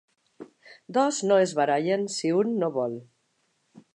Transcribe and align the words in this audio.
Dos 0.97 1.19
no 1.31 1.37
es 1.43 1.53
barallen 1.59 2.07
si 2.15 2.33
un 2.39 2.57
no 2.63 2.73
vol. 2.81 2.99